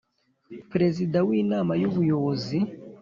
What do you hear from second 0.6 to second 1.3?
Perezida w